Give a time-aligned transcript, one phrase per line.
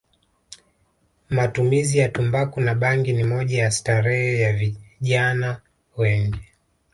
[1.29, 5.61] Matumizi ya tumbaku na bangi ni moja ya starehe ya vijna
[5.97, 6.45] wengi